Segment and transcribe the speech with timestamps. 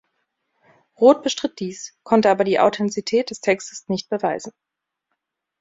[0.99, 4.51] Roth bestritt dies, konnte aber die Authentizität des Textes nicht beweisen.